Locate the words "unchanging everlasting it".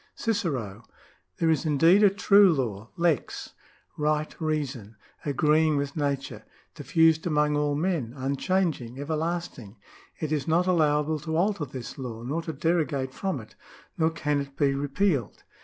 8.17-10.31